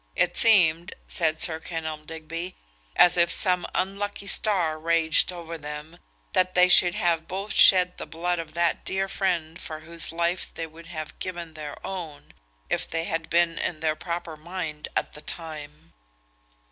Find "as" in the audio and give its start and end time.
2.95-3.17